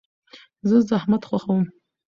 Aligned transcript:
زه 0.67 0.77
زحمت 0.89 1.21
خوښوم. 1.29 1.63